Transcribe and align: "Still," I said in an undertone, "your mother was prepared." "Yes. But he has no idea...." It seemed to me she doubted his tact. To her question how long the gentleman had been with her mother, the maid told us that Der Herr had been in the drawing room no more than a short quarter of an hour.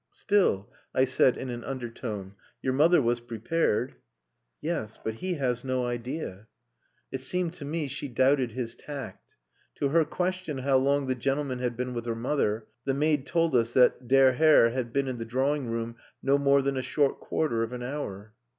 "Still," 0.09 0.71
I 0.95 1.05
said 1.05 1.37
in 1.37 1.51
an 1.51 1.63
undertone, 1.63 2.33
"your 2.59 2.73
mother 2.73 2.99
was 2.99 3.19
prepared." 3.19 3.97
"Yes. 4.59 4.97
But 4.97 5.13
he 5.13 5.35
has 5.35 5.63
no 5.63 5.85
idea...." 5.85 6.47
It 7.11 7.21
seemed 7.21 7.53
to 7.53 7.65
me 7.65 7.87
she 7.87 8.07
doubted 8.07 8.53
his 8.53 8.73
tact. 8.75 9.35
To 9.75 9.89
her 9.89 10.03
question 10.03 10.57
how 10.57 10.77
long 10.77 11.05
the 11.05 11.13
gentleman 11.13 11.59
had 11.59 11.77
been 11.77 11.93
with 11.93 12.07
her 12.07 12.15
mother, 12.15 12.65
the 12.83 12.95
maid 12.95 13.27
told 13.27 13.55
us 13.55 13.73
that 13.73 14.07
Der 14.07 14.31
Herr 14.31 14.71
had 14.71 14.91
been 14.91 15.07
in 15.07 15.19
the 15.19 15.23
drawing 15.23 15.67
room 15.69 15.97
no 16.23 16.39
more 16.39 16.63
than 16.63 16.77
a 16.77 16.81
short 16.81 17.19
quarter 17.19 17.61
of 17.61 17.71
an 17.71 17.83
hour. 17.83 18.33